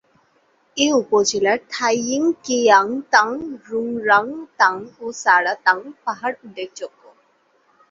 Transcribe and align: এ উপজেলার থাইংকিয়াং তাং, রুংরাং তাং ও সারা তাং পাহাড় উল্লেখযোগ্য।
এ 0.77 0.87
উপজেলার 1.01 1.59
থাইংকিয়াং 1.69 2.87
তাং, 3.13 3.29
রুংরাং 3.67 4.25
তাং 4.59 4.75
ও 4.99 5.05
সারা 5.21 5.53
তাং 5.65 5.77
পাহাড় 6.03 6.35
উল্লেখযোগ্য। 6.43 7.01